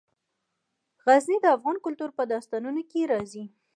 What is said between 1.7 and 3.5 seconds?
کلتور په داستانونو کې راځي.